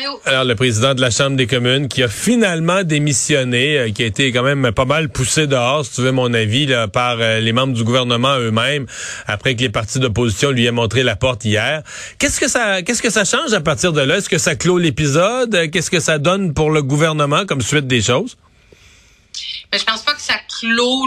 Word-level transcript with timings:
Mario. 0.00 0.20
Alors 0.24 0.44
le 0.44 0.54
président 0.54 0.94
de 0.94 1.00
la 1.00 1.10
Chambre 1.10 1.36
des 1.36 1.46
communes 1.46 1.88
qui 1.88 2.02
a 2.02 2.08
finalement 2.08 2.82
démissionné, 2.82 3.78
euh, 3.78 3.90
qui 3.90 4.02
a 4.02 4.06
été 4.06 4.32
quand 4.32 4.42
même 4.42 4.72
pas 4.72 4.84
mal 4.84 5.08
poussé 5.08 5.46
dehors, 5.46 5.84
si 5.84 5.92
tu 5.92 6.00
veux 6.02 6.12
mon 6.12 6.32
avis, 6.32 6.66
là, 6.66 6.88
par 6.88 7.18
euh, 7.20 7.40
les 7.40 7.52
membres 7.52 7.74
du 7.74 7.84
gouvernement 7.84 8.36
eux-mêmes, 8.38 8.86
après 9.26 9.54
que 9.54 9.60
les 9.60 9.68
partis 9.68 9.98
d'opposition 9.98 10.50
lui 10.50 10.66
aient 10.66 10.72
montré 10.72 11.02
la 11.02 11.16
porte 11.16 11.44
hier. 11.44 11.82
Qu'est-ce 12.18 12.40
que 12.40 12.48
ça, 12.48 12.82
qu'est-ce 12.82 13.02
que 13.02 13.10
ça 13.10 13.24
change 13.24 13.52
à 13.52 13.60
partir 13.60 13.92
de 13.92 14.00
là? 14.00 14.16
Est-ce 14.16 14.28
que 14.28 14.38
ça 14.38 14.54
clôt 14.54 14.78
l'épisode? 14.78 15.70
Qu'est-ce 15.70 15.90
que 15.90 16.00
ça 16.00 16.18
donne 16.18 16.54
pour 16.54 16.70
le 16.70 16.82
gouvernement 16.82 17.46
comme 17.46 17.60
suite 17.60 17.86
des 17.86 18.02
choses? 18.02 18.36
Mais 19.72 19.78
je 19.78 19.84
pense 19.84 20.02
pas 20.02 20.14
que 20.14 20.20
ça 20.20 20.34
clôt 20.60 21.06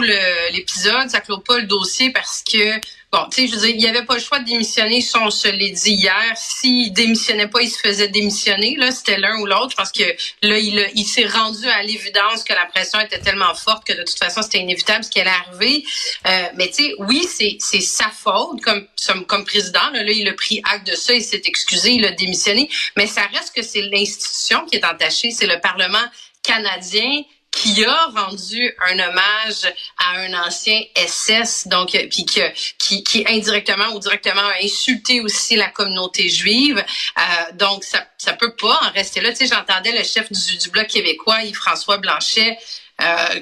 l'épisode, 0.52 1.10
ça 1.10 1.20
clôt 1.20 1.38
pas 1.38 1.58
le 1.58 1.66
dossier 1.66 2.10
parce 2.12 2.42
que 2.42 2.80
Bon, 3.14 3.28
tu 3.30 3.42
sais, 3.42 3.46
je 3.46 3.54
veux 3.54 3.60
dire, 3.60 3.70
il 3.70 3.78
n'y 3.78 3.86
avait 3.86 4.04
pas 4.04 4.14
le 4.14 4.20
choix 4.20 4.40
de 4.40 4.44
démissionner, 4.44 5.00
ça, 5.00 5.20
on 5.22 5.30
se 5.30 5.46
l'est 5.46 5.70
dit 5.70 5.92
hier. 5.92 6.32
S'il 6.34 6.92
démissionnait 6.92 7.46
pas, 7.46 7.62
il 7.62 7.70
se 7.70 7.78
faisait 7.78 8.08
démissionner. 8.08 8.74
Là, 8.76 8.90
c'était 8.90 9.18
l'un 9.18 9.38
ou 9.38 9.46
l'autre 9.46 9.76
parce 9.76 9.92
que 9.92 10.02
là, 10.42 10.58
il, 10.58 10.84
il 10.96 11.04
s'est 11.04 11.28
rendu 11.28 11.64
à 11.68 11.84
l'évidence 11.84 12.42
que 12.42 12.52
la 12.52 12.66
pression 12.66 12.98
était 12.98 13.20
tellement 13.20 13.54
forte 13.54 13.86
que 13.86 13.92
de 13.92 14.02
toute 14.02 14.18
façon, 14.18 14.42
c'était 14.42 14.58
inévitable 14.58 15.04
ce 15.04 15.10
qui 15.10 15.20
allait 15.20 15.30
arriver. 15.30 15.84
Euh, 16.26 16.48
mais 16.56 16.66
tu 16.66 16.86
sais, 16.86 16.94
oui, 16.98 17.24
c'est 17.60 17.80
sa 17.80 18.08
faute 18.08 18.60
comme, 18.62 18.84
comme 19.26 19.44
président. 19.44 19.90
Là, 19.92 20.02
là, 20.02 20.10
il 20.10 20.26
a 20.26 20.32
pris 20.32 20.60
acte 20.64 20.88
de 20.88 20.96
ça, 20.96 21.14
il 21.14 21.22
s'est 21.22 21.42
excusé, 21.44 21.92
il 21.92 22.04
a 22.04 22.10
démissionné. 22.10 22.68
Mais 22.96 23.06
ça 23.06 23.22
reste 23.32 23.54
que 23.54 23.62
c'est 23.62 23.82
l'institution 23.82 24.64
qui 24.66 24.74
est 24.74 24.84
entachée, 24.84 25.30
c'est 25.30 25.46
le 25.46 25.60
Parlement 25.60 26.04
canadien 26.42 27.22
qui 27.54 27.84
a 27.84 28.06
rendu 28.14 28.74
un 28.86 28.98
hommage 28.98 29.72
à 29.98 30.18
un 30.18 30.46
ancien 30.46 30.80
SS, 30.96 31.68
donc 31.68 31.94
euh, 31.94 32.06
puis 32.10 32.26
qui, 32.26 33.04
qui 33.04 33.24
indirectement 33.28 33.94
ou 33.94 34.00
directement 34.00 34.42
a 34.42 34.62
insulté 34.62 35.20
aussi 35.20 35.56
la 35.56 35.68
communauté 35.68 36.28
juive. 36.28 36.78
Euh, 36.78 37.22
donc 37.54 37.84
ça 37.84 38.06
ça 38.18 38.32
peut 38.32 38.54
pas 38.56 38.80
en 38.84 38.90
rester 38.90 39.20
là. 39.20 39.30
Tu 39.30 39.46
sais, 39.46 39.54
j'entendais 39.54 39.92
le 39.92 40.02
chef 40.02 40.30
du, 40.32 40.56
du 40.56 40.70
bloc 40.70 40.88
québécois, 40.88 41.42
Yves-François 41.42 41.98
Blanchet, 41.98 42.58
euh, 43.02 43.40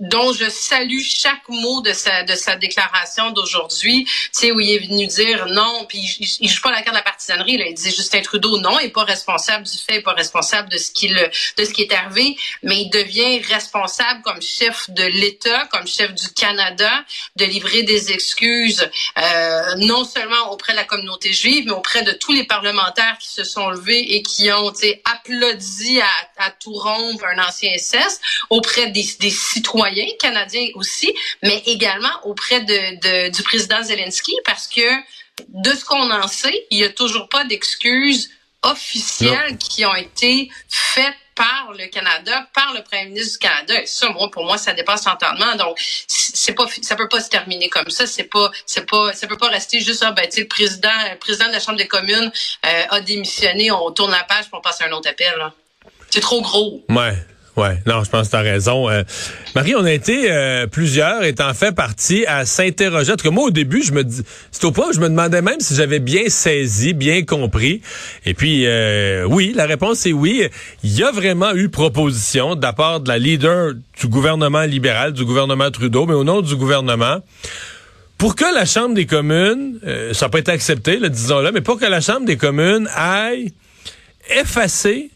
dont 0.00 0.32
je 0.32 0.50
salue 0.50 1.00
chaque 1.00 1.48
mot 1.48 1.80
de 1.82 1.92
sa 1.92 2.24
de 2.24 2.34
sa 2.34 2.56
déclaration 2.56 3.30
d'aujourd'hui, 3.30 4.04
tu 4.04 4.30
sais 4.32 4.50
où 4.50 4.58
il 4.58 4.70
est 4.72 4.80
venu 4.80 5.06
dire 5.06 5.46
non, 5.46 5.86
puis 5.88 5.98
il, 5.98 6.26
il, 6.40 6.48
joue 6.48 6.60
pas 6.62 6.72
la 6.72 6.82
carte 6.82 6.90
de 6.90 6.98
la 6.98 7.02
partisanerie, 7.02 7.58
là, 7.58 7.66
il 7.68 7.74
dit 7.74 7.90
Justin 7.90 8.22
Trudeau 8.22 8.58
non, 8.58 8.76
il 8.80 8.86
est 8.86 8.90
pas 8.90 9.04
responsable 9.04 9.64
du 9.64 9.78
fait, 9.78 9.94
il 9.94 9.96
est 9.98 10.02
pas 10.02 10.14
responsable 10.14 10.68
de 10.68 10.78
ce 10.78 10.90
qui 10.90 11.08
de 11.08 11.64
ce 11.64 11.72
qui 11.72 11.82
est 11.82 11.92
arrivé, 11.92 12.36
mais 12.64 12.82
il 12.82 12.90
devient 12.90 13.40
responsable 13.42 14.20
comme 14.22 14.42
chef 14.42 14.90
de 14.90 15.04
l'État, 15.04 15.66
comme 15.70 15.86
chef 15.86 16.12
du 16.12 16.28
Canada, 16.30 17.04
de 17.36 17.44
livrer 17.44 17.84
des 17.84 18.10
excuses 18.10 18.90
euh, 19.16 19.74
non 19.76 20.04
seulement 20.04 20.50
auprès 20.50 20.72
de 20.72 20.78
la 20.78 20.84
communauté 20.84 21.32
juive, 21.32 21.66
mais 21.66 21.72
auprès 21.72 22.02
de 22.02 22.12
tous 22.12 22.32
les 22.32 22.44
parlementaires 22.44 23.16
qui 23.20 23.28
se 23.28 23.44
sont 23.44 23.70
levés 23.70 24.16
et 24.16 24.22
qui 24.22 24.50
ont 24.50 24.72
applaudi 25.04 26.00
à, 26.00 26.44
à 26.46 26.50
tout 26.50 26.74
rompre 26.74 27.24
un 27.26 27.38
ancien 27.46 27.70
SS, 27.78 28.20
auprès 28.50 28.87
des, 28.88 29.30
citoyens 29.30 30.06
canadiens 30.18 30.68
aussi, 30.74 31.12
mais 31.42 31.62
également 31.66 32.12
auprès 32.24 32.60
de, 32.60 33.30
du 33.30 33.42
président 33.42 33.82
Zelensky, 33.82 34.34
parce 34.44 34.66
que 34.66 34.88
de 35.48 35.70
ce 35.70 35.84
qu'on 35.84 36.10
en 36.10 36.26
sait, 36.26 36.66
il 36.70 36.78
n'y 36.78 36.84
a 36.84 36.90
toujours 36.90 37.28
pas 37.28 37.44
d'excuses 37.44 38.30
officielles 38.62 39.56
qui 39.58 39.84
ont 39.86 39.94
été 39.94 40.50
faites 40.68 41.14
par 41.38 41.72
le 41.72 41.86
Canada, 41.86 42.48
par 42.52 42.74
le 42.74 42.82
premier 42.82 43.04
ministre 43.04 43.38
du 43.38 43.38
Canada. 43.38 43.74
ça, 43.86 44.10
moi, 44.10 44.28
pour 44.28 44.44
moi, 44.44 44.58
ça 44.58 44.72
dépasse 44.72 45.04
l'entendement. 45.04 45.54
Donc, 45.54 45.78
c'est 46.08 46.52
pas, 46.52 46.66
ça 46.82 46.96
peut 46.96 47.08
pas 47.08 47.20
se 47.20 47.28
terminer 47.28 47.68
comme 47.68 47.88
ça. 47.90 48.08
C'est 48.08 48.24
pas, 48.24 48.50
c'est 48.66 48.84
pas, 48.84 49.12
ça 49.12 49.28
peut 49.28 49.36
pas 49.36 49.46
rester 49.46 49.78
juste 49.78 50.02
ah, 50.04 50.10
ben, 50.10 50.28
le 50.36 50.48
président, 50.48 50.90
le 51.12 51.16
président 51.16 51.46
de 51.46 51.52
la 51.52 51.60
Chambre 51.60 51.78
des 51.78 51.86
communes 51.86 52.32
euh, 52.66 52.84
a 52.90 53.00
démissionné, 53.00 53.70
on 53.70 53.92
tourne 53.92 54.10
la 54.10 54.24
page 54.24 54.50
pour 54.50 54.60
passer 54.62 54.82
un 54.82 54.90
autre 54.90 55.08
appel. 55.08 55.32
C'est 56.10 56.20
trop 56.20 56.42
gros. 56.42 56.84
Ouais. 56.88 57.14
Ouais, 57.58 57.82
non, 57.86 58.04
je 58.04 58.08
pense 58.08 58.28
que 58.28 58.30
tu 58.30 58.36
as 58.36 58.42
raison. 58.42 58.88
Euh, 58.88 59.02
Marie, 59.56 59.74
on 59.74 59.84
a 59.84 59.90
été 59.90 60.30
euh, 60.30 60.68
plusieurs 60.68 61.24
étant 61.24 61.52
fait 61.54 61.72
partie 61.72 62.24
à 62.26 62.46
s'interroger. 62.46 63.10
En 63.10 63.16
tout 63.16 63.24
cas, 63.24 63.34
moi, 63.34 63.46
au 63.46 63.50
début, 63.50 63.82
je 63.82 63.90
me 63.90 64.04
dis, 64.04 64.22
c'est 64.52 64.64
au 64.64 64.70
point 64.70 64.90
où 64.90 64.92
je 64.92 65.00
me 65.00 65.08
demandais 65.08 65.42
même 65.42 65.58
si 65.58 65.74
j'avais 65.74 65.98
bien 65.98 66.28
saisi, 66.28 66.94
bien 66.94 67.24
compris. 67.24 67.82
Et 68.24 68.34
puis, 68.34 68.64
euh, 68.64 69.24
oui, 69.24 69.54
la 69.56 69.66
réponse 69.66 70.06
est 70.06 70.12
oui. 70.12 70.46
Il 70.84 70.96
y 70.96 71.02
a 71.02 71.10
vraiment 71.10 71.52
eu 71.52 71.68
proposition 71.68 72.54
de 72.54 72.62
la 72.62 72.72
part 72.72 73.00
de 73.00 73.08
la 73.08 73.18
leader 73.18 73.72
du 74.00 74.06
gouvernement 74.06 74.62
libéral, 74.62 75.12
du 75.12 75.24
gouvernement 75.24 75.72
Trudeau, 75.72 76.06
mais 76.06 76.14
au 76.14 76.22
nom 76.22 76.42
du 76.42 76.54
gouvernement, 76.54 77.18
pour 78.18 78.36
que 78.36 78.54
la 78.54 78.66
Chambre 78.66 78.94
des 78.94 79.06
communes, 79.06 79.80
ça 80.12 80.28
pas 80.28 80.38
été 80.38 80.52
accepté, 80.52 81.00
disons-le, 81.10 81.50
mais 81.50 81.60
pour 81.60 81.80
que 81.80 81.86
la 81.86 82.00
Chambre 82.00 82.24
des 82.24 82.36
communes 82.36 82.88
aille 82.94 83.52
effacer 84.30 85.10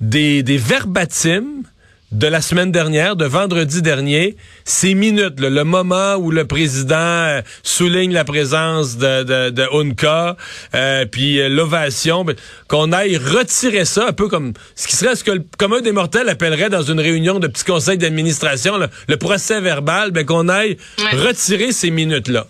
des, 0.00 0.42
des 0.42 0.58
verbatims 0.58 1.64
de 2.12 2.26
la 2.28 2.40
semaine 2.40 2.70
dernière, 2.70 3.16
de 3.16 3.24
vendredi 3.24 3.82
dernier, 3.82 4.36
ces 4.64 4.94
minutes, 4.94 5.40
le 5.40 5.64
moment 5.64 6.14
où 6.14 6.30
le 6.30 6.46
président 6.46 6.94
euh, 6.96 7.42
souligne 7.64 8.12
la 8.12 8.24
présence 8.24 8.96
de, 8.96 9.24
de, 9.24 9.50
de 9.50 9.62
Unka, 9.72 10.36
euh, 10.74 11.04
puis 11.04 11.40
euh, 11.40 11.48
l'ovation, 11.48 12.24
ben, 12.24 12.36
qu'on 12.68 12.92
aille 12.92 13.16
retirer 13.16 13.84
ça, 13.84 14.06
un 14.08 14.12
peu 14.12 14.28
comme 14.28 14.52
ce 14.76 14.86
qui 14.86 14.94
serait 14.94 15.16
ce 15.16 15.24
que 15.24 15.32
le 15.32 15.44
commun 15.58 15.80
des 15.80 15.92
mortels 15.92 16.28
appellerait 16.28 16.70
dans 16.70 16.82
une 16.82 17.00
réunion 17.00 17.40
de 17.40 17.48
petits 17.48 17.64
conseils 17.64 17.98
d'administration, 17.98 18.78
le, 19.08 19.16
procès 19.16 19.60
verbal, 19.60 20.12
ben, 20.12 20.24
qu'on 20.24 20.48
aille 20.48 20.76
retirer 21.12 21.72
ces 21.72 21.90
minutes-là 21.90 22.46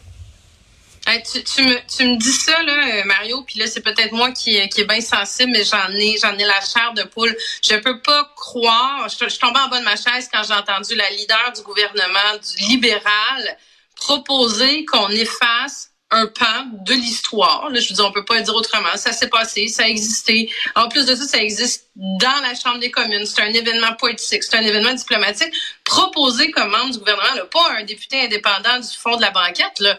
tu, 1.06 1.62
me, 1.62 1.96
tu 1.96 2.04
me 2.04 2.16
dis 2.16 2.32
ça, 2.32 2.62
là, 2.62 2.72
euh, 2.72 3.04
Mario, 3.04 3.42
puis 3.42 3.58
là, 3.58 3.66
c'est 3.66 3.80
peut-être 3.80 4.12
moi 4.12 4.32
qui, 4.32 4.68
qui 4.68 4.80
est 4.80 4.84
bien 4.84 5.00
sensible, 5.00 5.52
mais 5.52 5.64
j'en 5.64 5.90
ai, 5.92 6.16
j'en 6.20 6.36
ai 6.36 6.44
la 6.44 6.60
chair 6.60 6.92
de 6.94 7.04
poule. 7.04 7.34
Je 7.62 7.76
peux 7.76 8.00
pas 8.00 8.32
croire, 8.36 9.08
je, 9.08 9.28
je 9.28 9.38
tombais 9.38 9.60
en 9.60 9.68
bas 9.68 9.78
de 9.78 9.84
ma 9.84 9.96
chaise 9.96 10.28
quand 10.32 10.42
j'ai 10.42 10.54
entendu 10.54 10.94
la 10.96 11.08
leader 11.10 11.52
du 11.54 11.62
gouvernement, 11.62 12.36
du 12.42 12.64
libéral, 12.68 13.56
proposer 13.94 14.84
qu'on 14.84 15.08
efface 15.10 15.90
un 16.10 16.26
pan 16.26 16.66
de 16.72 16.94
l'histoire. 16.94 17.68
je 17.74 17.88
veux 17.88 17.94
dire, 17.94 18.04
on 18.04 18.12
peut 18.12 18.24
pas 18.24 18.36
le 18.36 18.42
dire 18.42 18.54
autrement. 18.54 18.96
Ça 18.96 19.12
s'est 19.12 19.28
passé, 19.28 19.66
ça 19.66 19.84
a 19.84 19.86
existé. 19.86 20.48
En 20.76 20.88
plus 20.88 21.04
de 21.04 21.16
ça, 21.16 21.24
ça 21.26 21.38
existe 21.38 21.88
dans 21.96 22.42
la 22.42 22.54
Chambre 22.54 22.78
des 22.78 22.92
communes. 22.92 23.26
C'est 23.26 23.42
un 23.42 23.52
événement 23.52 23.92
politique, 23.94 24.44
c'est 24.44 24.56
un 24.56 24.62
événement 24.62 24.94
diplomatique 24.94 25.52
proposé 25.82 26.52
comme 26.52 26.70
membre 26.70 26.92
du 26.92 26.98
gouvernement, 26.98 27.34
là, 27.34 27.44
pas 27.46 27.72
un 27.78 27.82
député 27.82 28.20
indépendant 28.20 28.78
du 28.78 28.96
fond 28.96 29.16
de 29.16 29.22
la 29.22 29.30
banquette. 29.30 29.80
Là 29.80 29.98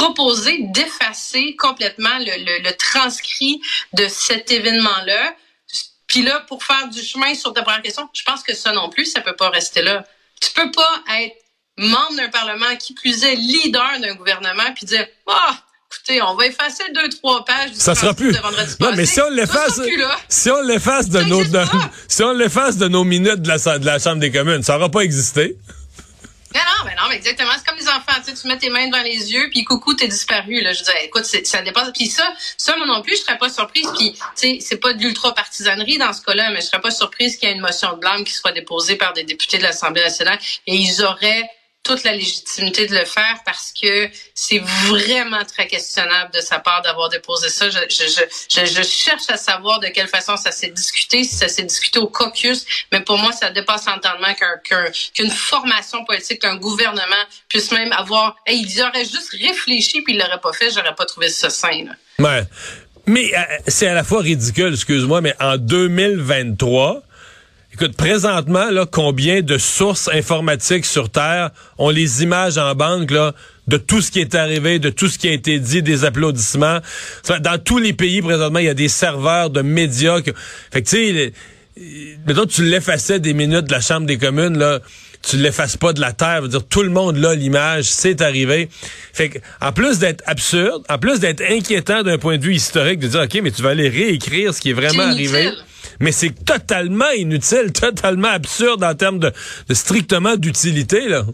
proposer 0.00 0.58
d'effacer 0.74 1.56
complètement 1.56 2.18
le, 2.20 2.62
le, 2.62 2.76
transcrit 2.76 3.60
de 3.92 4.08
cet 4.08 4.50
événement-là. 4.50 5.34
Puis 6.06 6.22
là, 6.22 6.40
pour 6.48 6.64
faire 6.64 6.88
du 6.88 7.02
chemin 7.02 7.34
sur 7.34 7.52
ta 7.52 7.62
première 7.62 7.82
question, 7.82 8.08
je 8.12 8.22
pense 8.22 8.42
que 8.42 8.54
ça 8.54 8.72
non 8.72 8.88
plus, 8.88 9.04
ça 9.04 9.20
peut 9.20 9.36
pas 9.36 9.50
rester 9.50 9.82
là. 9.82 10.04
Tu 10.40 10.50
peux 10.52 10.70
pas 10.70 11.02
être 11.20 11.36
membre 11.76 12.16
d'un 12.16 12.28
parlement, 12.28 12.76
qui 12.78 12.94
plus 12.94 13.24
est 13.24 13.36
leader 13.36 14.00
d'un 14.00 14.14
gouvernement, 14.14 14.72
puis 14.74 14.86
dire 14.86 15.06
ah 15.28 15.56
écoutez, 15.92 16.22
on 16.22 16.34
va 16.34 16.46
effacer 16.46 16.84
deux 16.94 17.08
trois 17.10 17.44
pages 17.44 17.72
du 17.72 17.78
ça 17.78 17.94
sera 17.94 18.14
plus. 18.14 18.32
de 18.32 18.38
vendredi 18.38 18.74
Non, 18.80 18.92
mais 18.96 19.06
si 19.06 19.20
on 19.20 19.28
l'efface, 19.28 19.80
si 20.28 20.50
on 20.50 20.62
l'efface 20.62 21.08
de 21.08 21.20
nos, 21.22 21.44
de, 21.44 21.62
si 22.08 22.22
on 22.22 22.32
l'efface 22.32 22.78
de 22.78 22.88
nos 22.88 23.04
minutes 23.04 23.42
de 23.42 23.48
la, 23.48 23.78
de 23.78 23.86
la 23.86 23.98
Chambre 23.98 24.20
des 24.20 24.30
communes, 24.30 24.62
ça 24.62 24.74
n'aura 24.74 24.90
pas 24.90 25.00
existé. 25.00 25.56
Non, 26.52 26.60
non, 26.60 26.84
mais 26.84 26.94
non, 26.96 27.08
mais 27.08 27.16
exactement. 27.16 27.52
C'est 27.56 27.64
comme 27.64 27.78
les 27.78 27.88
enfants, 27.88 28.20
tu, 28.24 28.30
sais, 28.30 28.34
tu 28.34 28.48
mets 28.48 28.58
tes 28.58 28.70
mains 28.70 28.88
devant 28.88 29.02
les 29.02 29.32
yeux, 29.32 29.48
puis 29.50 29.62
coucou, 29.62 29.94
t'es 29.94 30.08
disparu. 30.08 30.60
Là. 30.62 30.72
Je 30.72 30.82
dis, 30.82 30.90
écoute, 31.04 31.24
ça 31.24 31.62
dépasse. 31.62 31.90
Puis 31.94 32.06
ça, 32.06 32.32
ça, 32.56 32.76
moi 32.76 32.86
non 32.86 33.02
plus, 33.02 33.16
je 33.16 33.22
serais 33.22 33.38
pas 33.38 33.48
surprise. 33.48 33.86
Puis, 33.96 34.12
tu 34.12 34.20
sais, 34.34 34.58
c'est 34.60 34.78
pas 34.78 34.92
de 34.92 35.00
l'ultra-partisanerie 35.00 35.98
dans 35.98 36.12
ce 36.12 36.22
cas-là, 36.22 36.50
mais 36.50 36.60
je 36.60 36.66
serais 36.66 36.80
pas 36.80 36.90
surprise 36.90 37.36
qu'il 37.36 37.48
y 37.48 37.52
ait 37.52 37.54
une 37.54 37.60
motion 37.60 37.92
de 37.92 38.00
blâme 38.00 38.24
qui 38.24 38.32
soit 38.32 38.52
déposée 38.52 38.96
par 38.96 39.12
des 39.12 39.22
députés 39.22 39.58
de 39.58 39.62
l'Assemblée 39.62 40.02
nationale. 40.02 40.38
Et 40.66 40.74
ils 40.74 41.04
auraient 41.04 41.48
toute 41.82 42.04
la 42.04 42.12
légitimité 42.12 42.86
de 42.86 42.94
le 42.94 43.04
faire 43.04 43.40
parce 43.44 43.72
que 43.72 44.08
c'est 44.34 44.58
vraiment 44.88 45.44
très 45.44 45.66
questionnable 45.66 46.32
de 46.34 46.40
sa 46.40 46.58
part 46.58 46.82
d'avoir 46.82 47.08
déposé 47.08 47.48
ça. 47.48 47.70
Je, 47.70 47.78
je, 47.88 48.04
je, 48.06 48.66
je, 48.66 48.82
cherche 48.82 49.28
à 49.28 49.36
savoir 49.36 49.80
de 49.80 49.86
quelle 49.86 50.08
façon 50.08 50.36
ça 50.36 50.52
s'est 50.52 50.70
discuté, 50.70 51.24
si 51.24 51.36
ça 51.36 51.48
s'est 51.48 51.62
discuté 51.62 51.98
au 51.98 52.06
caucus, 52.06 52.66
mais 52.92 53.00
pour 53.00 53.16
moi, 53.18 53.32
ça 53.32 53.50
dépasse 53.50 53.86
l'entendement 53.86 54.34
qu'une 55.14 55.30
formation 55.30 56.04
politique, 56.04 56.42
qu'un 56.42 56.56
gouvernement 56.56 57.24
puisse 57.48 57.72
même 57.72 57.92
avoir... 57.92 58.36
Hey, 58.46 58.60
ils 58.60 58.82
auraient 58.82 59.04
juste 59.04 59.30
réfléchi 59.32 60.02
puis 60.02 60.14
ils 60.14 60.18
l'auraient 60.18 60.40
pas 60.40 60.52
fait, 60.52 60.70
j'aurais 60.70 60.94
pas 60.94 61.06
trouvé 61.06 61.30
ça 61.30 61.48
sain. 61.48 61.86
Ouais. 62.18 62.42
Mais 63.06 63.34
euh, 63.34 63.42
c'est 63.66 63.88
à 63.88 63.94
la 63.94 64.04
fois 64.04 64.20
ridicule, 64.20 64.74
excuse-moi, 64.74 65.22
mais 65.22 65.34
en 65.40 65.56
2023 65.56 67.02
Écoute, 67.72 67.96
présentement, 67.96 68.68
là, 68.70 68.84
combien 68.90 69.42
de 69.42 69.56
sources 69.56 70.08
informatiques 70.08 70.84
sur 70.84 71.08
Terre 71.08 71.50
ont 71.78 71.90
les 71.90 72.24
images 72.24 72.58
en 72.58 72.74
banque 72.74 73.12
là, 73.12 73.32
de 73.68 73.76
tout 73.76 74.00
ce 74.00 74.10
qui 74.10 74.18
est 74.18 74.34
arrivé, 74.34 74.80
de 74.80 74.90
tout 74.90 75.06
ce 75.06 75.18
qui 75.18 75.28
a 75.28 75.32
été 75.32 75.60
dit, 75.60 75.80
des 75.80 76.04
applaudissements? 76.04 76.80
Dans 77.28 77.62
tous 77.62 77.78
les 77.78 77.92
pays, 77.92 78.22
présentement, 78.22 78.58
il 78.58 78.64
y 78.64 78.70
a 78.70 78.74
des 78.74 78.88
serveurs 78.88 79.50
de 79.50 79.62
médias. 79.62 80.20
Que... 80.20 80.32
Fait 80.72 80.82
que, 80.82 80.88
tu 80.88 80.96
sais, 80.96 81.32
mettons, 82.26 82.46
tu 82.46 82.64
l'effaçais 82.64 83.20
des 83.20 83.34
minutes 83.34 83.66
de 83.66 83.72
la 83.72 83.80
Chambre 83.80 84.06
des 84.06 84.18
communes, 84.18 84.58
là 84.58 84.80
tu 85.22 85.36
l'effaces 85.36 85.76
pas 85.76 85.92
de 85.92 86.00
la 86.00 86.14
terre. 86.14 86.40
Veut 86.40 86.48
dire 86.48 86.66
tout 86.66 86.82
le 86.82 86.88
monde 86.88 87.18
là 87.18 87.34
l'image, 87.34 87.84
c'est 87.84 88.22
arrivé. 88.22 88.70
Fait 89.12 89.28
que, 89.28 89.38
en 89.60 89.70
plus 89.70 89.98
d'être 89.98 90.24
absurde, 90.26 90.82
en 90.88 90.96
plus 90.96 91.20
d'être 91.20 91.42
inquiétant 91.42 92.02
d'un 92.02 92.16
point 92.16 92.38
de 92.38 92.42
vue 92.42 92.54
historique, 92.54 93.00
de 93.00 93.06
dire 93.06 93.20
ok, 93.20 93.40
mais 93.42 93.50
tu 93.50 93.60
vas 93.60 93.70
aller 93.70 93.90
réécrire 93.90 94.54
ce 94.54 94.60
qui 94.62 94.70
est 94.70 94.74
vraiment 94.74 95.02
arrivé 95.02 95.50
mais 96.00 96.12
c'est 96.12 96.44
totalement 96.44 97.10
inutile, 97.10 97.72
totalement 97.72 98.28
absurde 98.28 98.82
en 98.82 98.94
termes 98.94 99.18
de, 99.18 99.32
strictement 99.72 100.36
d'utilité, 100.36 101.08
là. 101.08 101.24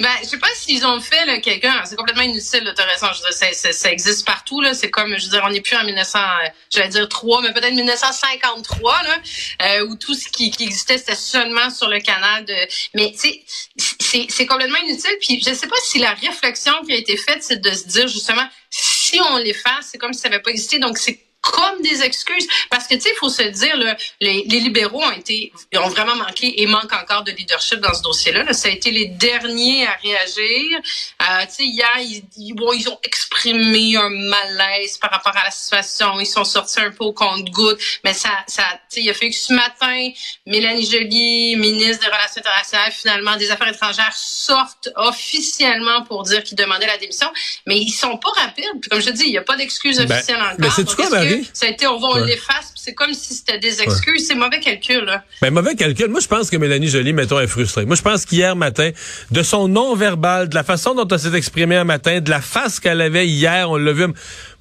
Ben, 0.00 0.10
je 0.22 0.28
sais 0.30 0.38
pas 0.38 0.48
s'ils 0.56 0.84
ont 0.84 1.00
fait 1.00 1.40
quelqu'un. 1.40 1.84
C'est 1.84 1.94
complètement 1.94 2.24
inutile, 2.24 2.72
t'as 2.76 2.84
raison. 2.84 3.06
Je 3.12 3.22
veux 3.22 3.52
dire, 3.52 3.72
ça, 3.72 3.92
existe 3.92 4.26
partout 4.26 4.60
là. 4.60 4.74
C'est 4.74 4.90
comme, 4.90 5.16
je 5.16 5.24
veux 5.26 5.30
dire, 5.30 5.42
on 5.46 5.50
n'est 5.50 5.60
plus 5.60 5.76
en 5.76 5.84
1900, 5.84 6.18
j'allais 6.68 6.88
dire 6.88 7.08
3, 7.08 7.42
mais 7.42 7.52
peut-être 7.52 7.72
1953 7.72 9.02
là, 9.04 9.22
euh, 9.62 9.86
où 9.86 9.94
tout 9.94 10.14
ce 10.14 10.28
qui, 10.28 10.52
existait 10.58 10.98
c'était 10.98 11.14
seulement 11.14 11.70
sur 11.70 11.88
le 11.88 12.00
canal 12.00 12.44
de. 12.44 12.54
Mais 12.94 13.12
tu 13.12 13.30
sais, 13.78 14.26
c'est 14.28 14.46
complètement 14.46 14.78
inutile. 14.78 15.16
Puis 15.20 15.40
je 15.40 15.54
sais 15.54 15.68
pas 15.68 15.76
si 15.84 16.00
la 16.00 16.12
réflexion 16.14 16.72
qui 16.84 16.92
a 16.92 16.96
été 16.96 17.16
faite, 17.16 17.44
c'est 17.44 17.60
de 17.60 17.70
se 17.70 17.86
dire 17.86 18.08
justement, 18.08 18.46
si 18.70 19.20
on 19.20 19.36
l'efface, 19.36 19.90
c'est 19.92 19.98
comme 19.98 20.12
si 20.12 20.20
ça 20.20 20.28
n'avait 20.28 20.42
pas 20.42 20.50
existé. 20.50 20.80
Donc 20.80 20.98
c'est 20.98 21.20
comme 21.52 21.82
des 21.82 22.02
excuses. 22.02 22.46
Parce 22.70 22.86
que, 22.86 22.94
tu 22.94 23.02
sais, 23.02 23.10
il 23.10 23.18
faut 23.18 23.28
se 23.28 23.42
dire, 23.42 23.76
là, 23.76 23.96
les, 24.20 24.44
les, 24.48 24.60
libéraux 24.60 25.02
ont 25.02 25.12
été, 25.12 25.52
ont 25.76 25.88
vraiment 25.88 26.16
manqué 26.16 26.62
et 26.62 26.66
manquent 26.66 26.92
encore 26.92 27.22
de 27.22 27.32
leadership 27.32 27.80
dans 27.80 27.92
ce 27.92 28.02
dossier-là. 28.02 28.44
Là. 28.44 28.52
Ça 28.52 28.68
a 28.68 28.70
été 28.70 28.90
les 28.90 29.06
derniers 29.06 29.86
à 29.86 29.96
réagir. 30.02 30.78
Euh, 30.78 31.46
tu 31.46 31.54
sais, 31.54 31.64
hier, 31.64 31.98
ils, 31.98 32.54
bon, 32.54 32.72
ils 32.72 32.88
ont 32.88 32.98
exprimé 33.02 33.96
un 33.96 34.08
malaise 34.08 34.98
par 34.98 35.10
rapport 35.10 35.36
à 35.36 35.44
la 35.44 35.50
situation. 35.50 36.18
Ils 36.20 36.26
sont 36.26 36.44
sortis 36.44 36.80
un 36.80 36.90
peu 36.90 37.04
au 37.04 37.12
compte-goutte. 37.12 37.78
Mais 38.04 38.14
ça, 38.14 38.30
ça 38.46 38.62
tu 38.90 38.96
sais, 38.96 39.00
il 39.02 39.10
a 39.10 39.14
fait 39.14 39.30
que 39.30 39.36
ce 39.36 39.52
matin, 39.52 40.10
Mélanie 40.46 40.86
Joly, 40.86 41.56
ministre 41.56 42.04
des 42.04 42.10
Relations 42.10 42.40
internationales, 42.40 42.92
finalement, 42.92 43.36
des 43.36 43.50
Affaires 43.50 43.68
étrangères, 43.68 44.14
sortent 44.14 44.88
officiellement 44.96 46.02
pour 46.04 46.22
dire 46.22 46.42
qu'ils 46.42 46.56
demandaient 46.56 46.86
la 46.86 46.98
démission. 46.98 47.28
Mais 47.66 47.78
ils 47.78 47.92
sont 47.92 48.16
pas 48.18 48.30
rapides. 48.30 48.80
Puis 48.80 48.88
comme 48.88 49.00
je 49.00 49.06
te 49.06 49.12
dis, 49.12 49.24
il 49.24 49.30
n'y 49.32 49.38
a 49.38 49.42
pas 49.42 49.56
d'excuses 49.56 49.98
ben, 49.98 50.10
officielles 50.10 50.40
encore. 50.40 50.56
Mais 50.58 50.70
ça 51.52 51.66
a 51.66 51.68
été, 51.70 51.86
on 51.86 51.98
va, 51.98 52.08
on 52.08 52.24
l'efface, 52.24 52.72
c'est 52.74 52.94
comme 52.94 53.14
si 53.14 53.34
c'était 53.34 53.58
des 53.58 53.80
excuses. 53.82 54.26
C'est 54.26 54.34
mauvais 54.34 54.60
calcul, 54.60 55.04
là. 55.04 55.24
Ben, 55.40 55.52
mauvais 55.52 55.74
calcul. 55.74 56.08
Moi, 56.08 56.20
je 56.20 56.28
pense 56.28 56.50
que 56.50 56.56
Mélanie 56.56 56.88
Joly, 56.88 57.12
mettons, 57.12 57.40
est 57.40 57.46
frustrée. 57.46 57.86
Moi, 57.86 57.96
je 57.96 58.02
pense 58.02 58.24
qu'hier 58.24 58.56
matin, 58.56 58.90
de 59.30 59.42
son 59.42 59.68
non-verbal, 59.68 60.48
de 60.48 60.54
la 60.54 60.64
façon 60.64 60.94
dont 60.94 61.06
elle 61.08 61.18
s'est 61.18 61.34
exprimée 61.34 61.76
un 61.76 61.84
matin, 61.84 62.20
de 62.20 62.30
la 62.30 62.40
face 62.40 62.80
qu'elle 62.80 63.00
avait 63.00 63.26
hier, 63.26 63.70
on 63.70 63.76
l'a 63.76 63.92
vu. 63.92 64.06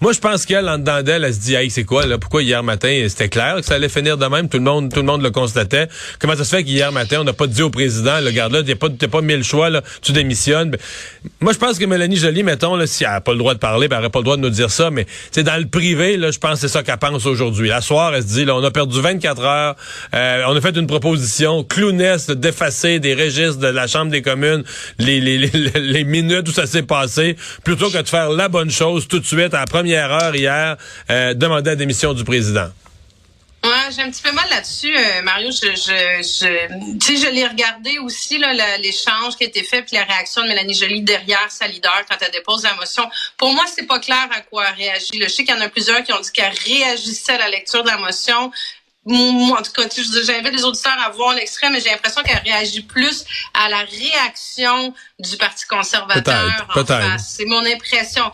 Moi, 0.03 0.11
je 0.11 0.19
pense 0.19 0.45
qu'elle, 0.45 0.67
en 0.67 0.77
dedans 0.77 1.01
d'elle, 1.01 1.23
elle 1.23 1.33
se 1.33 1.39
dit, 1.39 1.55
hey, 1.55 1.69
c'est 1.69 1.85
quoi, 1.85 2.05
là? 2.05 2.17
Pourquoi 2.17 2.44
hier 2.44 2.61
matin, 2.61 3.05
c'était 3.07 3.29
clair 3.29 3.55
que 3.55 3.65
ça 3.65 3.75
allait 3.75 3.88
finir 3.88 4.17
de 4.17 4.25
même? 4.25 4.50
Tout 4.50 4.57
le 4.57 4.63
monde, 4.65 4.91
tout 4.91 5.00
le 5.00 5.05
monde 5.05 5.21
le 5.21 5.31
constatait. 5.31 5.88
Comment 6.19 6.35
ça 6.35 6.44
se 6.44 6.53
fait 6.53 6.65
qu'hier 6.65 6.91
matin, 6.91 7.19
on 7.21 7.23
n'a 7.23 7.31
pas 7.31 7.47
dit 7.47 7.61
au 7.61 7.69
président, 7.69 8.19
le 8.19 8.31
garde 8.31 8.51
là, 8.51 8.63
t'as 8.63 8.75
pas, 8.75 8.89
pas 8.89 9.21
mille 9.21 9.45
choix, 9.45 9.69
là, 9.69 9.81
tu 10.01 10.11
démissionnes? 10.11 10.71
Ben, 10.71 10.77
moi, 11.39 11.53
je 11.53 11.57
pense 11.57 11.79
que 11.79 11.85
Mélanie 11.85 12.17
Joly, 12.17 12.44
mettons, 12.44 12.75
là, 12.75 12.85
si 12.85 13.05
elle 13.05 13.11
n'a 13.11 13.21
pas 13.21 13.31
le 13.31 13.38
droit 13.38 13.53
de 13.53 13.59
parler, 13.59 13.88
ben, 13.88 13.95
elle 13.95 14.03
n'a 14.03 14.09
pas 14.09 14.19
le 14.19 14.25
droit 14.25 14.35
de 14.35 14.41
nous 14.41 14.50
dire 14.50 14.69
ça, 14.69 14.91
mais, 14.91 15.07
c'est 15.31 15.44
dans 15.44 15.55
le 15.55 15.69
privé, 15.69 16.17
là, 16.17 16.31
je 16.31 16.38
pense 16.38 16.56
que 16.56 16.67
c'est 16.67 16.73
ça 16.73 16.83
qu'elle 16.83 16.97
pense 16.97 17.25
aujourd'hui. 17.25 17.69
La 17.69 17.79
soir, 17.79 18.13
elle 18.13 18.23
se 18.23 18.27
dit, 18.27 18.44
là, 18.44 18.57
on 18.57 18.63
a 18.65 18.71
perdu 18.71 18.99
24 18.99 19.41
heures, 19.41 19.75
euh, 20.13 20.44
on 20.49 20.56
a 20.57 20.59
fait 20.59 20.75
une 20.75 20.88
proposition 20.88 21.63
clownesse 21.63 22.27
d'effacer 22.27 22.99
des 22.99 23.13
registres 23.13 23.59
de 23.59 23.67
la 23.67 23.88
Chambre 23.88 24.11
des 24.11 24.21
communes 24.21 24.65
les, 24.99 25.21
les, 25.21 25.38
les, 25.38 25.71
les 25.75 26.03
minutes 26.03 26.49
où 26.49 26.51
ça 26.51 26.65
s'est 26.65 26.83
passé, 26.83 27.38
plutôt 27.63 27.89
que 27.89 28.01
de 28.01 28.09
faire 28.09 28.31
la 28.31 28.49
bonne 28.49 28.69
chose 28.69 29.07
tout 29.07 29.19
de 29.19 29.25
suite 29.25 29.53
à 29.53 29.59
la 29.59 29.65
première 29.65 29.93
hier, 30.36 30.78
euh, 31.10 31.34
demander 31.34 31.72
la 31.72 31.75
démission 31.75 32.13
du 32.13 32.24
président. 32.24 32.69
Ouais, 33.63 33.92
j'ai 33.95 34.01
un 34.01 34.12
petit 34.12 34.22
peu 34.22 34.34
mal 34.34 34.50
là-dessus, 34.50 34.94
euh, 34.94 35.22
Mario. 35.22 35.50
Je, 35.50 35.74
je, 35.74 37.30
l'ai 37.30 37.48
regardé 37.48 37.98
aussi 38.00 38.38
l'échange 38.80 39.38
qui 39.38 39.45
a 39.45 39.48
été 39.48 39.63
fait 39.63 39.84
puis 39.84 39.95
la 39.95 40.04
réaction 40.04 40.42
de 40.42 40.50
Mélanie 40.50 40.74
Joly 40.74 41.01
derrière 41.01 41.50
sa 41.50 41.68
leader 41.68 42.04
quand 42.10 42.18
elle 42.19 42.31
dépose 42.31 42.63
la 42.63 42.74
motion. 42.74 43.10
Pour 43.38 43.54
moi, 43.54 43.63
c'est 43.74 43.88
pas 43.88 44.00
clair 44.00 44.28
à 44.36 44.42
quoi 44.42 44.66
elle 44.68 44.75
réagit. 44.75 45.12
Je 45.13 45.30
sais 45.30 45.45
qu'il 45.45 45.56
y 45.56 45.57
en 45.57 45.62
a 45.62 45.69
plusieurs 45.69 46.04
qui 46.04 46.12
ont 46.12 46.19
dit 46.19 46.31
qu'elle 46.34 46.54
réagissait 46.66 47.36
à 47.36 47.38
la 47.38 47.50
lecture 47.50 47.84
de 47.84 47.90
la 47.90 47.98
motion 47.98 48.51
moi, 49.05 49.59
en 49.59 49.61
tout 49.61 49.71
cas, 49.71 49.83
j'invite 49.94 50.53
les 50.53 50.63
auditeurs 50.63 50.97
à 51.00 51.09
voir 51.09 51.33
l'extrait, 51.33 51.69
mais 51.69 51.81
j'ai 51.81 51.89
l'impression 51.89 52.21
qu'elle 52.23 52.41
réagit 52.44 52.81
plus 52.81 53.25
à 53.53 53.67
la 53.69 53.79
réaction 53.79 54.94
du 55.19 55.35
Parti 55.38 55.65
conservateur 55.65 56.67
en 56.73 56.85
face. 56.85 57.33
C'est 57.38 57.45
mon 57.45 57.65
impression. 57.65 58.31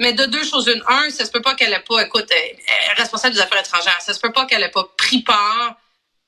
mais 0.00 0.12
de 0.12 0.24
deux 0.26 0.44
choses 0.44 0.66
une. 0.68 0.82
Un, 0.88 1.10
ça 1.10 1.24
se 1.24 1.30
peut 1.30 1.42
pas 1.42 1.54
qu'elle 1.54 1.72
ait 1.72 1.84
pas, 1.86 2.02
écoute, 2.02 2.26
elle 2.30 2.56
est 2.56 3.00
responsable 3.00 3.34
des 3.34 3.40
affaires 3.40 3.60
étrangères. 3.60 4.00
Ça 4.00 4.14
se 4.14 4.20
peut 4.20 4.32
pas 4.32 4.46
qu'elle 4.46 4.62
ait 4.62 4.70
pas 4.70 4.88
pris 4.96 5.22
part 5.22 5.76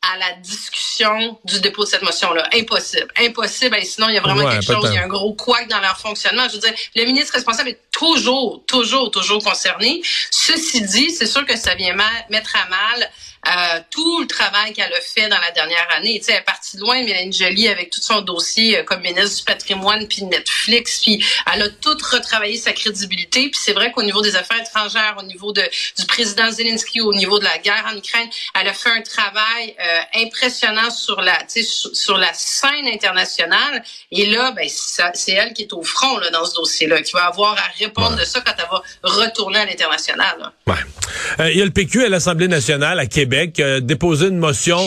à 0.02 0.16
la 0.18 0.32
discussion 0.34 1.38
du 1.44 1.60
dépôt 1.60 1.84
de 1.84 1.88
cette 1.88 2.02
motion-là. 2.02 2.48
Impossible. 2.54 3.08
Impossible. 3.18 3.76
Et 3.76 3.84
sinon, 3.84 4.08
il 4.08 4.14
y 4.14 4.18
a 4.18 4.20
vraiment 4.20 4.48
quelque 4.48 4.64
chose, 4.64 4.88
il 4.90 4.94
y 4.94 4.98
a 4.98 5.02
un 5.02 5.08
gros 5.08 5.34
couac 5.34 5.68
dans 5.68 5.80
leur 5.80 5.98
fonctionnement. 5.98 6.48
Je 6.48 6.54
veux 6.54 6.60
dire, 6.60 6.74
le 6.94 7.04
ministre 7.04 7.34
responsable 7.34 7.70
est 7.70 7.80
toujours, 7.90 8.62
toujours, 8.66 9.10
toujours 9.10 9.42
concerné. 9.42 10.00
Ceci 10.30 10.82
dit, 10.82 11.10
c'est 11.10 11.26
sûr 11.26 11.44
que 11.44 11.56
ça 11.56 11.74
vient 11.74 11.96
mettre 12.30 12.56
à 12.56 12.68
mal 12.68 13.10
euh, 13.48 13.80
tout 13.90 14.20
le 14.20 14.26
travail 14.26 14.74
qu'elle 14.74 14.92
a 14.92 15.00
fait 15.00 15.28
dans 15.28 15.38
la 15.38 15.50
dernière 15.52 15.88
année. 15.96 16.18
Tu 16.18 16.26
sais, 16.26 16.32
elle 16.32 16.38
est 16.38 16.44
partie 16.44 16.76
loin, 16.76 17.02
Mélanie 17.02 17.32
Jolie, 17.32 17.68
avec 17.68 17.90
tout 17.90 18.00
son 18.00 18.20
dossier 18.20 18.78
euh, 18.78 18.82
comme 18.82 19.00
ministre 19.00 19.38
du 19.38 19.44
patrimoine, 19.44 20.06
puis 20.06 20.24
Netflix, 20.24 21.00
puis 21.00 21.24
elle 21.52 21.62
a 21.62 21.68
tout 21.70 21.96
retravaillé 22.12 22.56
sa 22.56 22.72
crédibilité. 22.72 23.48
Puis 23.48 23.60
c'est 23.62 23.72
vrai 23.72 23.90
qu'au 23.92 24.02
niveau 24.02 24.20
des 24.20 24.36
affaires 24.36 24.60
étrangères, 24.60 25.16
au 25.18 25.22
niveau 25.22 25.52
de, 25.52 25.62
du 25.98 26.06
président 26.06 26.50
Zelensky, 26.50 27.00
au 27.00 27.14
niveau 27.14 27.38
de 27.38 27.44
la 27.44 27.56
guerre 27.58 27.86
en 27.90 27.96
Ukraine, 27.96 28.28
elle 28.60 28.68
a 28.68 28.74
fait 28.74 28.90
un 28.90 29.02
travail 29.02 29.74
euh, 29.80 30.22
impressionnant 30.26 30.90
sur 30.90 31.22
la, 31.22 31.36
tu 31.44 31.62
sais, 31.62 31.90
sur, 31.92 32.18
la 32.18 32.32
scène 32.34 32.86
internationale. 32.92 33.82
Et 34.10 34.26
là, 34.26 34.50
ben, 34.50 34.68
c'est 34.68 35.32
elle 35.32 35.54
qui 35.54 35.62
est 35.62 35.72
au 35.72 35.82
front 35.82 36.18
là, 36.18 36.30
dans 36.30 36.44
ce 36.44 36.54
dossier-là, 36.54 37.00
qui 37.00 37.12
va 37.12 37.26
avoir 37.26 37.52
à 37.54 37.68
répondre 37.78 38.16
de 38.16 38.24
ça 38.24 38.40
quand 38.40 38.52
elle 38.58 38.68
va 38.70 38.82
retourner 39.02 39.60
à 39.60 39.64
l'international. 39.64 40.52
Ouais. 40.66 41.50
Il 41.50 41.58
y 41.58 41.62
a 41.62 41.64
le 41.64 41.70
PQ 41.70 42.04
à 42.04 42.08
l'Assemblée 42.08 42.48
nationale 42.48 42.98
à 42.98 43.06
Québec 43.06 43.38
Euh, 43.61 43.81
déposé 43.81 44.29
une 44.29 44.38
motion 44.38 44.79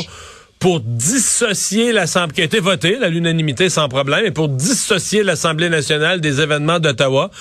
pour 0.60 0.80
dissocier 0.80 1.92
l'Assemblée, 1.92 2.36
qui 2.36 2.42
a 2.42 2.44
été 2.44 2.60
votée 2.60 2.98
à 3.02 3.10
l'unanimité 3.10 3.70
sans 3.70 3.90
problème, 3.90 4.26
et 4.26 4.32
pour 4.32 4.48
dissocier 4.48 5.24
l'Assemblée 5.24 5.70
nationale 5.70 6.22
des 6.22 6.40
événements 6.40 6.80
d'Ottawa. 6.80 7.32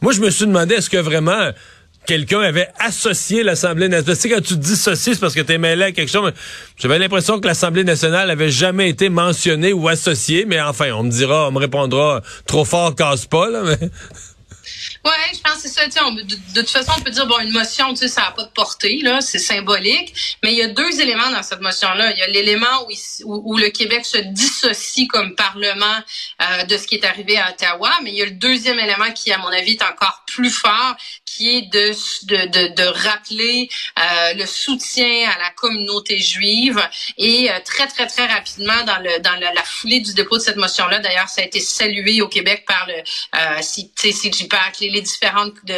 Moi, 0.00 0.12
je 0.12 0.20
me 0.20 0.30
suis 0.30 0.46
demandé, 0.46 0.76
est-ce 0.76 0.88
que 0.88 0.96
vraiment 0.96 1.50
quelqu'un 2.06 2.40
avait 2.40 2.68
associé 2.78 3.42
l'Assemblée 3.42 3.88
nationale? 3.88 4.16
Tu 4.16 4.22
sais, 4.22 4.28
quand 4.30 4.42
tu 4.42 4.56
dissocies, 4.56 5.14
c'est 5.14 5.20
parce 5.20 5.34
que 5.34 5.42
tu 5.42 5.52
es 5.52 5.58
mêlé 5.58 5.84
à 5.84 5.92
quelque 5.92 6.10
chose. 6.10 6.32
J'avais 6.78 6.98
l'impression 6.98 7.38
que 7.40 7.46
l'Assemblée 7.46 7.84
nationale 7.84 8.30
avait 8.30 8.50
jamais 8.50 8.88
été 8.88 9.10
mentionnée 9.10 9.74
ou 9.74 9.86
associée, 9.88 10.46
mais 10.48 10.60
enfin, 10.60 10.92
on 10.92 11.02
me 11.02 11.10
dira, 11.10 11.48
on 11.48 11.52
me 11.52 11.58
répondra 11.58 12.22
trop 12.46 12.64
fort 12.64 12.94
casse 12.94 13.26
pas, 13.26 13.50
là, 13.50 13.62
mais... 13.64 13.90
Ouais, 15.04 15.10
je 15.34 15.40
pense 15.40 15.54
que 15.54 15.68
c'est 15.68 15.68
ça. 15.68 15.84
de, 15.86 16.22
de, 16.22 16.60
toute 16.60 16.70
façon, 16.70 16.92
on 16.96 17.00
peut 17.00 17.10
dire 17.10 17.26
bon, 17.26 17.40
une 17.40 17.50
motion, 17.50 17.90
tu 17.90 17.96
sais, 17.96 18.08
ça 18.08 18.22
n'a 18.22 18.30
pas 18.30 18.44
de 18.44 18.50
portée, 18.50 19.00
là, 19.02 19.20
c'est 19.20 19.40
symbolique. 19.40 20.14
Mais 20.44 20.52
il 20.52 20.58
y 20.58 20.62
a 20.62 20.68
deux 20.68 21.00
éléments 21.00 21.30
dans 21.30 21.42
cette 21.42 21.60
motion-là. 21.60 22.12
Il 22.12 22.18
y 22.18 22.22
a 22.22 22.28
l'élément 22.28 22.86
où, 23.24 23.52
où, 23.52 23.56
le 23.58 23.70
Québec 23.70 24.06
se 24.06 24.18
dissocie 24.18 25.08
comme 25.08 25.34
Parlement 25.34 25.98
euh, 26.40 26.64
de 26.64 26.76
ce 26.76 26.86
qui 26.86 26.94
est 26.94 27.04
arrivé 27.04 27.36
à 27.36 27.50
Ottawa, 27.50 27.90
mais 28.04 28.10
il 28.10 28.16
y 28.16 28.22
a 28.22 28.26
le 28.26 28.32
deuxième 28.32 28.78
élément 28.78 29.10
qui, 29.12 29.32
à 29.32 29.38
mon 29.38 29.48
avis, 29.48 29.72
est 29.72 29.82
encore 29.82 30.22
plus 30.28 30.50
fort, 30.50 30.96
qui 31.24 31.56
est 31.56 31.62
de 31.62 31.92
de, 32.24 32.46
de, 32.46 32.74
de 32.74 32.82
rappeler 32.84 33.68
euh, 33.98 34.34
le 34.34 34.46
soutien 34.46 35.30
à 35.30 35.38
la 35.38 35.50
communauté 35.50 36.18
juive 36.18 36.80
et 37.18 37.50
euh, 37.50 37.58
très 37.64 37.86
très 37.86 38.06
très 38.06 38.26
rapidement 38.26 38.84
dans 38.84 38.98
le 38.98 39.20
dans 39.20 39.38
la 39.40 39.62
foulée 39.62 40.00
du 40.00 40.14
dépôt 40.14 40.36
de 40.36 40.42
cette 40.42 40.56
motion-là. 40.56 40.98
D'ailleurs, 40.98 41.28
ça 41.28 41.42
a 41.42 41.44
été 41.44 41.60
salué 41.60 42.20
au 42.22 42.28
Québec 42.28 42.64
par 42.66 42.86
le 42.86 42.94
euh, 42.94 43.60
CGPAC, 43.62 44.80
les, 44.80 44.91
les 44.92 45.00
différentes 45.00 45.54
de, 45.64 45.74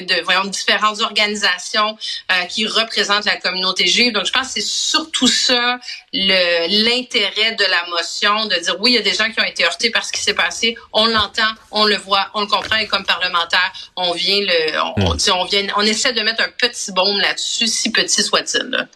de 0.00 0.22
voyons 0.22 0.44
différentes 0.44 1.00
organisations 1.00 1.96
euh, 2.30 2.44
qui 2.46 2.66
représentent 2.66 3.24
la 3.26 3.36
communauté 3.36 3.86
juive. 3.86 4.12
Donc, 4.12 4.26
je 4.26 4.32
pense 4.32 4.48
que 4.48 4.54
c'est 4.54 4.66
surtout 4.66 5.28
ça 5.28 5.78
l'intérêt 6.12 7.54
de 7.56 7.64
la 7.64 7.86
motion 7.90 8.46
de 8.46 8.56
dire 8.56 8.76
oui, 8.80 8.92
il 8.92 8.94
y 8.94 8.98
a 8.98 9.02
des 9.02 9.14
gens 9.14 9.30
qui 9.30 9.40
ont 9.40 9.44
été 9.44 9.64
heurtés 9.64 9.90
par 9.90 10.04
ce 10.04 10.12
qui 10.12 10.20
s'est 10.20 10.34
passé. 10.34 10.76
On 10.92 11.06
l'entend, 11.06 11.42
on 11.70 11.84
le 11.84 11.96
voit, 11.96 12.28
on 12.34 12.40
le 12.42 12.46
comprend 12.46 12.76
et 12.76 12.86
comme 12.86 13.04
parlementaire, 13.04 13.72
on 13.96 14.12
vient 14.12 14.40
le 14.40 14.78
on, 14.96 15.16
on, 15.32 15.44
vient, 15.44 15.66
on 15.76 15.82
essaie 15.82 16.12
de 16.12 16.20
mettre 16.22 16.42
un 16.42 16.50
petit 16.58 16.92
baume 16.92 17.18
là-dessus, 17.18 17.66
si 17.66 17.90
petit 17.90 18.22
soit-il. 18.22 18.88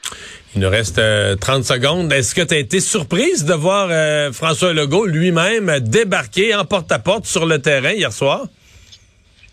Il 0.55 0.63
nous 0.63 0.71
reste 0.71 0.97
30 0.97 1.01
euh, 1.01 1.63
secondes. 1.63 2.13
Est-ce 2.13 2.35
que 2.35 2.41
tu 2.41 2.55
as 2.55 2.59
été 2.59 2.81
surprise 2.81 3.45
de 3.45 3.55
voir 3.55 3.89
euh, 3.91 4.33
François 4.33 4.73
Legault 4.73 5.07
lui-même 5.07 5.81
débarquer 5.81 6.55
en 6.55 6.65
porte-à-porte 6.65 7.27
sur 7.27 7.47
le 7.47 7.61
terrain 7.61 7.93
hier 7.93 8.13
soir? 8.13 8.47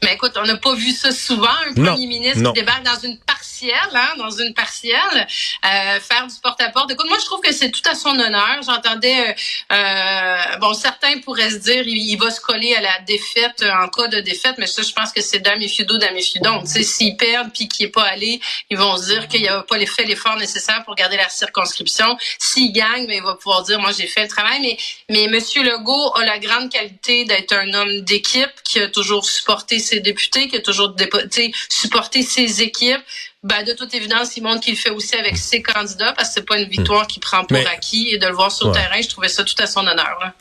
Mais 0.06 0.14
écoute, 0.14 0.34
on 0.36 0.46
n'a 0.46 0.56
pas 0.58 0.76
vu 0.76 0.92
ça 0.92 1.12
souvent, 1.12 1.50
un 1.68 1.74
premier 1.74 2.06
ministre 2.06 2.44
qui 2.44 2.60
débarque 2.60 2.84
dans 2.86 3.00
une 3.00 3.18
partielle, 3.56 3.90
hein, 3.94 4.14
dans 4.18 4.32
une 4.32 4.54
partielle, 4.54 5.28
euh, 5.66 6.00
faire 6.00 6.28
du 6.28 6.36
porte-à-porte. 6.42 6.92
Écoute, 6.92 7.08
moi, 7.08 7.18
je 7.20 7.26
trouve 7.26 7.40
que 7.40 7.54
c'est 7.54 7.72
tout 7.72 7.82
à 7.90 7.96
son 7.96 8.10
honneur. 8.10 8.60
J'entendais, 8.66 9.36
euh, 9.72 10.58
bon, 10.60 10.74
certains 10.74 11.20
pourraient 11.20 11.50
se 11.50 11.58
dire, 11.58 11.84
il, 11.86 12.18
va 12.18 12.32
se 12.32 12.42
coller 12.42 12.76
à 12.76 12.82
la 12.82 13.00
défaite 13.08 13.64
en 13.82 13.88
cas 13.88 14.08
de 14.08 14.20
défaite, 14.20 14.56
mais 14.58 14.68
ça, 14.68 14.82
je 14.82 14.92
pense 14.92 15.12
que 15.12 15.22
c'est 15.22 15.40
d'amifiudo, 15.40 15.98
d'amifiudon. 15.98 16.62
Tu 16.62 16.68
sais, 16.68 16.84
s'ils 16.84 17.18
perdent 17.18 17.52
puis 17.54 17.68
qu'il 17.68 17.86
n'est 17.86 17.92
pas 17.92 18.04
allé, 18.04 18.42
ils 18.70 18.78
vont 18.78 18.98
se 18.98 19.06
dire 19.06 19.28
qu'il 19.28 19.44
n'a 19.44 19.62
pas 19.62 19.78
fait 19.86 20.04
l'effort 20.04 20.36
nécessaire 20.38 20.84
pour 20.84 20.96
garder 20.96 21.18
la 21.18 21.30
circonscription. 21.30 22.18
S'il 22.40 22.72
gagne, 22.74 23.08
ben, 23.08 23.18
il 23.18 23.24
va 23.24 23.36
pouvoir 23.36 23.64
dire, 23.64 23.80
moi, 23.80 23.92
j'ai 23.98 24.08
fait 24.08 24.24
le 24.24 24.28
travail. 24.28 24.60
Mais, 24.62 24.78
mais 25.10 25.28
Monsieur 25.28 25.64
Legault 25.64 26.14
a 26.16 26.26
la 26.26 26.40
grande 26.40 26.70
qualité 26.70 27.26
d'être 27.26 27.54
un 27.54 27.74
homme 27.74 28.02
d'équipe 28.02 28.52
qui 28.64 28.80
a 28.80 28.90
toujours 28.90 29.26
supporté 29.26 29.80
ses 29.80 30.00
députés, 30.02 30.48
qui 30.48 30.58
a 30.58 30.62
toujours 30.62 30.94
supporté 31.70 32.22
ses 32.22 32.62
équipes. 32.62 33.02
Ben, 33.46 33.64
de 33.64 33.74
toute 33.74 33.94
évidence, 33.94 34.36
il 34.38 34.42
montre 34.42 34.62
qu'il 34.62 34.76
fait 34.76 34.90
aussi 34.90 35.16
avec 35.16 35.38
ses 35.38 35.62
candidats 35.62 36.14
parce 36.14 36.30
que 36.30 36.34
c'est 36.34 36.48
pas 36.48 36.58
une 36.58 36.68
victoire 36.68 37.06
qu'il 37.06 37.22
prend 37.22 37.46
pour 37.46 37.60
acquis 37.72 38.10
et 38.12 38.18
de 38.18 38.26
le 38.26 38.34
voir 38.34 38.52
sur 38.52 38.70
le 38.70 38.74
terrain, 38.74 39.00
je 39.00 39.08
trouvais 39.08 39.28
ça 39.28 39.44
tout 39.44 39.54
à 39.60 39.68
son 39.68 39.82
honneur. 39.82 40.34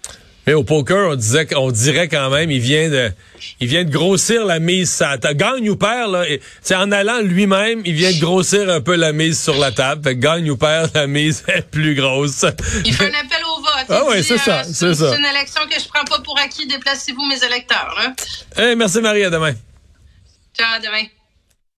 Mais 0.47 0.55
au 0.55 0.65
poker, 0.65 1.11
on 1.11 1.15
disait 1.15 1.45
qu'on 1.45 1.71
dirait 1.71 2.09
quand 2.09 2.31
même, 2.31 2.51
il 2.51 2.61
vient 2.61 2.89
de, 2.89 3.13
il 3.61 3.69
vient 3.69 3.85
de 3.85 3.91
grossir 3.91 4.47
la 4.47 4.59
mise. 4.59 4.91
Ça, 4.91 5.19
gagne 5.19 5.69
ou 5.69 5.77
perd 5.77 6.13
là. 6.13 6.25
C'est 6.63 6.77
en 6.77 6.91
allant 6.93 7.21
lui-même, 7.21 7.83
il 7.85 7.93
vient 7.93 8.11
de 8.11 8.21
grossir 8.21 8.71
un 8.71 8.81
peu 8.81 8.97
la 8.97 9.13
mise 9.13 9.39
sur 9.39 9.59
la 9.59 9.71
table. 9.71 10.03
Fait 10.03 10.17
gagne 10.17 10.51
ou 10.51 10.57
perd, 10.57 10.91
la 10.95 11.07
mise 11.07 11.45
est 11.49 11.69
plus 11.71 11.95
grosse. 11.95 12.47
Il 12.87 12.95
fait 12.95 13.05
un 13.05 13.21
appel 13.21 13.45
au 13.47 13.61
vote. 13.61 13.87
Ah 13.91 14.03
oui, 14.09 14.25
c'est 14.25 14.39
ça, 14.39 14.61
euh, 14.61 14.63
c'est 14.65 14.95
ça. 14.95 15.11
C'est 15.11 15.19
une 15.19 15.27
élection 15.27 15.61
que 15.71 15.79
je 15.79 15.87
prends 15.89 16.05
pas 16.05 16.23
pour 16.23 16.39
acquis. 16.39 16.67
Déplacez-vous 16.67 17.27
mes 17.27 17.45
électeurs. 17.45 17.95
Hein? 18.01 18.75
merci 18.77 19.03
Marie, 19.03 19.25
à 19.25 19.31
demain. 19.31 19.53
Ciao, 20.57 20.77
à 20.77 20.79
demain. 20.79 21.05